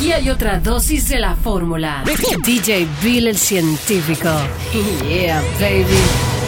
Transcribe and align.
Aquí 0.00 0.12
hay 0.12 0.30
otra 0.30 0.58
dosis 0.58 1.10
de 1.10 1.18
la 1.18 1.36
fórmula. 1.36 2.02
DJ 2.42 2.88
Bill 3.02 3.26
el 3.26 3.36
científico. 3.36 4.30
Yeah, 5.06 5.42
baby. 5.60 6.39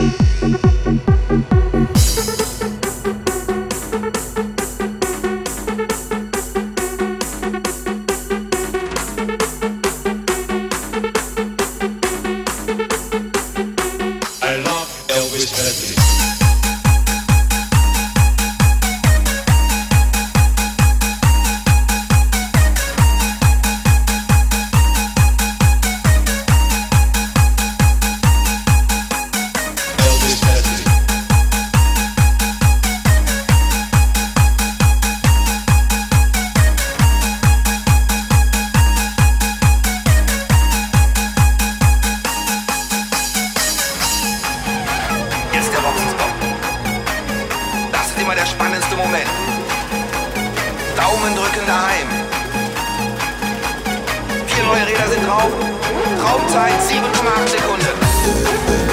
I 0.00 0.02
love 14.64 14.88
Elvis 15.08 15.52
Presley. 15.52 16.49
immer 48.30 48.36
der 48.36 48.46
spannendste 48.46 48.96
Moment. 48.96 49.26
Daumen 50.96 51.34
drücken 51.34 51.66
daheim. 51.66 52.06
Vier 54.46 54.64
neue 54.64 54.86
Räder 54.86 55.08
sind 55.08 55.26
drauf. 55.26 55.50
Traumzeit 56.20 56.80
7,8 56.80 57.48
Sekunden. 57.48 58.89